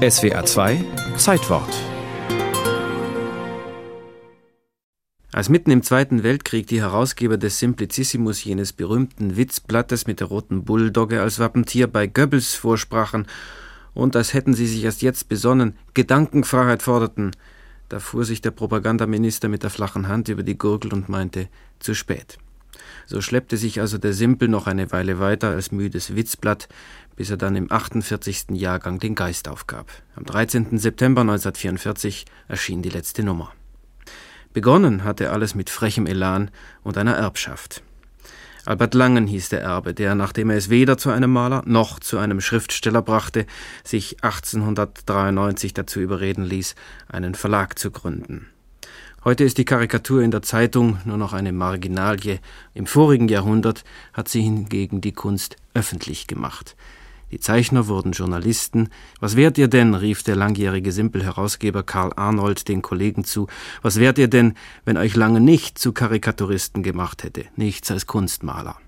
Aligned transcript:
SWA 0.00 0.46
2 0.46 0.82
Zeitwort 1.18 1.68
Als 5.30 5.50
mitten 5.50 5.70
im 5.70 5.82
Zweiten 5.82 6.22
Weltkrieg 6.22 6.66
die 6.68 6.80
Herausgeber 6.80 7.36
des 7.36 7.58
Simplicissimus 7.58 8.42
jenes 8.42 8.72
berühmten 8.72 9.36
Witzblattes 9.36 10.06
mit 10.06 10.20
der 10.20 10.28
roten 10.28 10.64
Bulldogge 10.64 11.20
als 11.20 11.38
Wappentier 11.38 11.86
bei 11.86 12.06
Goebbels 12.06 12.54
vorsprachen 12.54 13.26
und 13.92 14.16
als 14.16 14.32
hätten 14.32 14.54
sie 14.54 14.66
sich 14.66 14.84
erst 14.84 15.02
jetzt 15.02 15.28
besonnen, 15.28 15.76
Gedankenfreiheit 15.92 16.80
forderten, 16.80 17.32
da 17.90 18.00
fuhr 18.00 18.24
sich 18.24 18.40
der 18.40 18.52
Propagandaminister 18.52 19.50
mit 19.50 19.64
der 19.64 19.70
flachen 19.70 20.08
Hand 20.08 20.28
über 20.28 20.42
die 20.42 20.56
Gurgel 20.56 20.94
und 20.94 21.10
meinte, 21.10 21.48
zu 21.78 21.92
spät. 21.94 22.38
So 23.06 23.20
schleppte 23.20 23.56
sich 23.56 23.80
also 23.80 23.98
der 23.98 24.12
Simpel 24.12 24.48
noch 24.48 24.66
eine 24.66 24.92
Weile 24.92 25.18
weiter 25.18 25.48
als 25.50 25.72
müdes 25.72 26.14
Witzblatt, 26.14 26.68
bis 27.16 27.30
er 27.30 27.36
dann 27.36 27.56
im 27.56 27.70
48. 27.70 28.50
Jahrgang 28.52 28.98
den 28.98 29.14
Geist 29.14 29.48
aufgab. 29.48 29.90
Am 30.16 30.24
13. 30.24 30.78
September 30.78 31.22
1944 31.22 32.24
erschien 32.48 32.82
die 32.82 32.90
letzte 32.90 33.22
Nummer. 33.22 33.52
Begonnen 34.52 35.04
hatte 35.04 35.30
alles 35.30 35.54
mit 35.54 35.70
frechem 35.70 36.06
Elan 36.06 36.50
und 36.82 36.98
einer 36.98 37.14
Erbschaft. 37.14 37.82
Albert 38.66 38.94
Langen 38.94 39.26
hieß 39.26 39.48
der 39.48 39.62
Erbe, 39.62 39.94
der, 39.94 40.14
nachdem 40.14 40.50
er 40.50 40.56
es 40.56 40.68
weder 40.68 40.98
zu 40.98 41.10
einem 41.10 41.32
Maler 41.32 41.62
noch 41.66 41.98
zu 41.98 42.18
einem 42.18 42.40
Schriftsteller 42.40 43.02
brachte, 43.02 43.46
sich 43.84 44.22
1893 44.22 45.72
dazu 45.72 46.00
überreden 46.00 46.44
ließ, 46.44 46.74
einen 47.08 47.34
Verlag 47.34 47.78
zu 47.78 47.90
gründen. 47.90 48.48
Heute 49.22 49.44
ist 49.44 49.58
die 49.58 49.66
Karikatur 49.66 50.22
in 50.22 50.30
der 50.30 50.40
Zeitung 50.40 50.96
nur 51.04 51.18
noch 51.18 51.34
eine 51.34 51.52
Marginalie. 51.52 52.40
Im 52.72 52.86
vorigen 52.86 53.28
Jahrhundert 53.28 53.84
hat 54.14 54.30
sie 54.30 54.40
hingegen 54.40 55.02
die 55.02 55.12
Kunst 55.12 55.56
öffentlich 55.74 56.26
gemacht. 56.26 56.74
Die 57.30 57.38
Zeichner 57.38 57.86
wurden 57.86 58.12
Journalisten. 58.12 58.88
Was 59.20 59.36
wärt 59.36 59.58
ihr 59.58 59.68
denn? 59.68 59.94
rief 59.94 60.22
der 60.22 60.36
langjährige 60.36 60.90
Simpel-Herausgeber 60.90 61.82
Karl 61.82 62.14
Arnold 62.16 62.66
den 62.66 62.80
Kollegen 62.80 63.24
zu. 63.24 63.46
Was 63.82 64.00
wärt 64.00 64.16
ihr 64.16 64.28
denn, 64.28 64.54
wenn 64.86 64.96
euch 64.96 65.14
lange 65.14 65.42
nicht 65.42 65.78
zu 65.78 65.92
Karikaturisten 65.92 66.82
gemacht 66.82 67.22
hätte? 67.22 67.44
Nichts 67.56 67.90
als 67.90 68.06
Kunstmaler. 68.06 68.78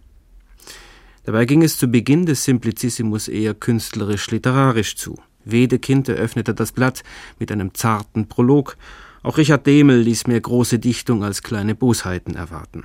Dabei 1.24 1.44
ging 1.44 1.62
es 1.62 1.76
zu 1.76 1.88
Beginn 1.88 2.24
des 2.24 2.42
Simplicissimus 2.44 3.28
eher 3.28 3.52
künstlerisch-literarisch 3.52 4.96
zu. 4.96 5.20
Wedekind 5.44 6.08
eröffnete 6.08 6.54
das 6.54 6.72
Blatt 6.72 7.02
mit 7.38 7.52
einem 7.52 7.74
zarten 7.74 8.28
Prolog. 8.28 8.78
Auch 9.22 9.38
Richard 9.38 9.66
Demel 9.66 10.00
ließ 10.00 10.26
mehr 10.26 10.40
große 10.40 10.78
Dichtung 10.78 11.22
als 11.22 11.42
kleine 11.42 11.74
Bosheiten 11.74 12.34
erwarten. 12.34 12.84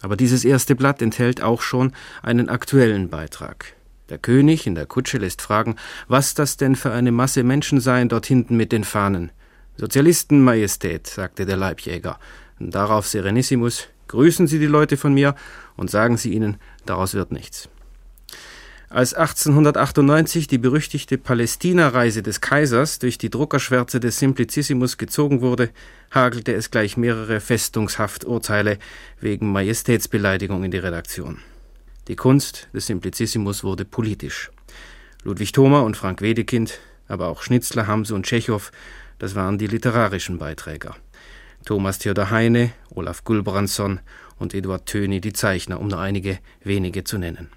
Aber 0.00 0.16
dieses 0.16 0.44
erste 0.44 0.74
Blatt 0.76 1.02
enthält 1.02 1.42
auch 1.42 1.62
schon 1.62 1.92
einen 2.22 2.48
aktuellen 2.48 3.08
Beitrag. 3.08 3.74
Der 4.08 4.18
König 4.18 4.66
in 4.66 4.74
der 4.74 4.86
Kutsche 4.86 5.18
lässt 5.18 5.42
fragen, 5.42 5.76
was 6.06 6.34
das 6.34 6.56
denn 6.56 6.76
für 6.76 6.92
eine 6.92 7.12
Masse 7.12 7.42
Menschen 7.44 7.80
seien 7.80 8.08
dort 8.08 8.26
hinten 8.26 8.56
mit 8.56 8.70
den 8.70 8.84
Fahnen. 8.84 9.32
Sozialisten, 9.76 10.42
Majestät, 10.42 11.06
sagte 11.06 11.46
der 11.46 11.56
Leibjäger. 11.56 12.18
Und 12.60 12.74
darauf 12.74 13.06
Serenissimus, 13.06 13.88
grüßen 14.08 14.46
Sie 14.46 14.58
die 14.58 14.66
Leute 14.66 14.96
von 14.96 15.14
mir 15.14 15.34
und 15.76 15.90
sagen 15.90 16.16
Sie 16.16 16.32
ihnen, 16.32 16.58
daraus 16.84 17.14
wird 17.14 17.32
nichts. 17.32 17.68
Als 18.92 19.14
1898 19.14 20.48
die 20.48 20.58
berüchtigte 20.58 21.16
Palästina-Reise 21.16 22.22
des 22.22 22.42
Kaisers 22.42 22.98
durch 22.98 23.16
die 23.16 23.30
Druckerschwärze 23.30 24.00
des 24.00 24.18
Simplicissimus 24.18 24.98
gezogen 24.98 25.40
wurde, 25.40 25.70
hagelte 26.10 26.52
es 26.52 26.70
gleich 26.70 26.98
mehrere 26.98 27.40
Festungshafturteile 27.40 28.78
wegen 29.18 29.50
Majestätsbeleidigung 29.50 30.62
in 30.62 30.70
die 30.72 30.76
Redaktion. 30.76 31.38
Die 32.06 32.16
Kunst 32.16 32.68
des 32.74 32.86
Simplicissimus 32.86 33.64
wurde 33.64 33.86
politisch. 33.86 34.50
Ludwig 35.24 35.52
Thoma 35.52 35.80
und 35.80 35.96
Frank 35.96 36.20
Wedekind, 36.20 36.78
aber 37.08 37.28
auch 37.28 37.40
Schnitzler, 37.40 37.86
Hamse 37.86 38.14
und 38.14 38.26
Tschechow, 38.26 38.70
das 39.18 39.34
waren 39.34 39.56
die 39.56 39.68
literarischen 39.68 40.36
Beiträger. 40.36 40.96
Thomas 41.64 41.98
Theodor 41.98 42.30
Heine, 42.30 42.72
Olaf 42.90 43.24
Gulbrandsson 43.24 44.00
und 44.38 44.52
Eduard 44.52 44.84
Töni 44.84 45.22
die 45.22 45.32
Zeichner, 45.32 45.80
um 45.80 45.88
nur 45.88 45.98
einige 45.98 46.40
wenige 46.62 47.04
zu 47.04 47.16
nennen. 47.16 47.48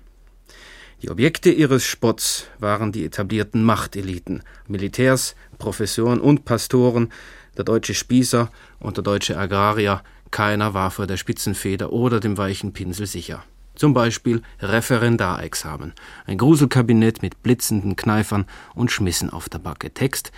Die 1.01 1.09
Objekte 1.09 1.51
ihres 1.51 1.83
Spotts 1.83 2.47
waren 2.59 2.91
die 2.91 3.05
etablierten 3.05 3.63
Machteliten, 3.63 4.43
Militärs, 4.67 5.35
Professoren 5.57 6.19
und 6.19 6.45
Pastoren, 6.45 7.11
der 7.57 7.65
deutsche 7.65 7.93
Spießer 7.93 8.51
und 8.79 8.97
der 8.97 9.03
deutsche 9.03 9.37
Agrarier, 9.37 10.01
keiner 10.31 10.73
war 10.73 10.91
vor 10.91 11.07
der 11.07 11.17
Spitzenfeder 11.17 11.93
oder 11.93 12.19
dem 12.19 12.37
weichen 12.37 12.73
Pinsel 12.73 13.07
sicher. 13.07 13.43
Zum 13.75 13.93
Beispiel 13.93 14.41
Referendarexamen. 14.59 15.93
Ein 16.25 16.37
Gruselkabinett 16.37 17.21
mit 17.21 17.41
blitzenden 17.43 17.95
Kneifern 17.95 18.45
und 18.73 18.91
Schmissen 18.91 19.29
auf 19.29 19.49
der 19.49 19.59
Backe. 19.59 19.93
Text. 19.93 20.31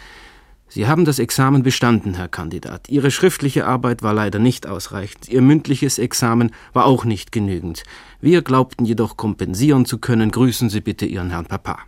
Sie 0.69 0.85
haben 0.85 1.05
das 1.05 1.19
Examen 1.19 1.63
bestanden, 1.63 2.16
Herr 2.16 2.28
Kandidat. 2.28 2.89
Ihre 2.89 3.09
schriftliche 3.09 3.66
Arbeit 3.66 4.03
war 4.03 4.13
leider 4.13 4.38
nicht 4.39 4.67
ausreichend. 4.67 5.29
Ihr 5.29 5.41
mündliches 5.41 5.97
Examen 5.97 6.51
war 6.73 6.85
auch 6.85 7.05
nicht 7.05 7.31
genügend. 7.31 7.83
Wir 8.19 8.41
glaubten 8.41 8.83
jedoch 8.83 9.16
kompensieren 9.16 9.85
zu 9.85 9.97
können. 9.97 10.29
Grüßen 10.29 10.69
Sie 10.69 10.81
bitte 10.81 11.05
Ihren 11.05 11.29
Herrn 11.29 11.45
Papa. 11.45 11.79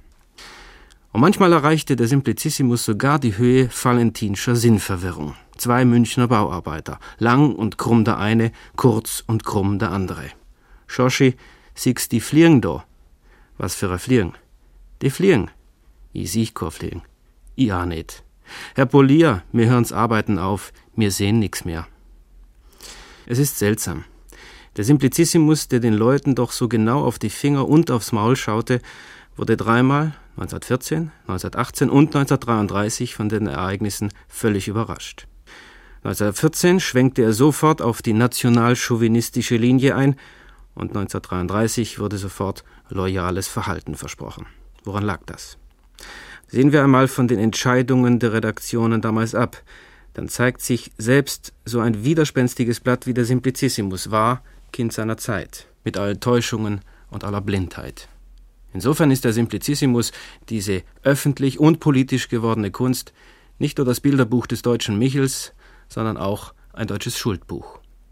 Und 1.12 1.22
manchmal 1.22 1.52
erreichte 1.52 1.96
der 1.96 2.08
Simplicissimus 2.08 2.86
sogar 2.86 3.20
die 3.20 3.38
Höhe 3.38 3.70
valentinscher 3.70 4.56
Sinnverwirrung. 4.56 5.36
Zwei 5.58 5.84
Münchner 5.84 6.30
Bauarbeiter, 6.30 7.00
lang 7.18 7.54
und 7.54 7.78
krumm 7.78 8.06
der 8.06 8.18
eine, 8.18 8.54
kurz 8.78 9.24
und 9.28 9.44
krumm 9.44 9.80
der 9.80 9.92
andere. 9.92 10.28
Schoschi, 10.88 11.36
siehst 11.76 12.14
die 12.14 12.22
Fliegen 12.22 12.62
da? 12.62 12.86
Was 13.58 13.76
für 13.76 13.92
a 13.92 13.98
Fliegen? 13.98 14.34
Die 15.02 15.10
Fliegen. 15.10 15.52
I 16.16 16.26
sieh 16.26 16.48
kein 16.48 16.72
Fliegen. 16.72 17.02
I 17.58 17.74
auch 17.74 17.86
nicht. 17.86 18.24
Herr 18.76 18.86
Polier, 18.86 19.44
mir 19.52 19.68
hören's 19.68 19.92
Arbeiten 19.92 20.40
auf, 20.40 20.72
mir 20.96 21.12
sehen 21.12 21.40
nix 21.40 21.66
mehr. 21.66 21.88
Es 23.26 23.40
ist 23.40 23.60
seltsam. 23.60 24.06
Der 24.78 24.86
Simplicissimus, 24.86 25.68
der 25.68 25.80
den 25.80 25.94
Leuten 25.94 26.36
doch 26.36 26.52
so 26.52 26.68
genau 26.68 27.04
auf 27.04 27.20
die 27.20 27.30
Finger 27.30 27.68
und 27.68 27.92
aufs 27.92 28.12
Maul 28.12 28.36
schaute, 28.36 28.82
wurde 29.36 29.58
dreimal, 29.58 30.14
1914, 30.38 31.12
1918 31.28 31.90
und 31.90 32.16
1933 32.16 33.16
von 33.16 33.30
den 33.30 33.48
Ereignissen 33.48 34.10
völlig 34.28 34.68
überrascht. 34.68 35.28
1914 36.04 36.80
schwenkte 36.80 37.24
er 37.24 37.34
sofort 37.34 37.82
auf 37.82 38.02
die 38.02 38.14
national-chauvinistische 38.14 39.58
Linie 39.58 39.96
ein 39.96 40.16
und 40.76 40.96
1933 40.96 42.00
wurde 42.00 42.18
sofort 42.18 42.64
loyales 42.88 43.50
Verhalten 43.50 43.96
versprochen. 43.96 44.46
Woran 44.86 45.04
lag 45.04 45.20
das? 45.26 45.58
Sehen 46.52 46.72
wir 46.72 46.84
einmal 46.84 47.08
von 47.08 47.28
den 47.28 47.38
Entscheidungen 47.38 48.18
der 48.18 48.34
Redaktionen 48.34 49.02
damals 49.02 49.36
ab, 49.36 49.62
dann 50.14 50.30
zeigt 50.30 50.62
sich 50.62 50.92
selbst 50.98 51.54
so 51.64 51.80
ein 51.80 52.04
widerspenstiges 52.04 52.80
Blatt 52.80 53.06
wie 53.06 53.14
der 53.14 53.26
Simplicissimus 53.26 54.10
war 54.10 54.44
Kind 54.74 54.92
seiner 54.92 55.18
Zeit, 55.18 55.68
mit 55.84 55.98
allen 55.98 56.20
Täuschungen 56.20 56.82
und 57.12 57.24
aller 57.24 57.42
Blindheit. 57.42 58.08
Insofern 58.74 59.12
ist 59.12 59.26
der 59.26 59.34
Simplicissimus, 59.34 60.12
diese 60.50 60.82
öffentlich 61.04 61.60
und 61.60 61.80
politisch 61.80 62.30
gewordene 62.30 62.72
Kunst, 62.72 63.14
nicht 63.60 63.78
nur 63.78 63.86
das 63.86 64.00
Bilderbuch 64.00 64.48
des 64.48 64.64
deutschen 64.64 64.98
Michels, 64.98 65.54
sondern 65.88 66.18
auch 66.18 66.54
ein 66.74 66.88
deutsches 66.88 67.18
Schuldbuch. 67.18 67.79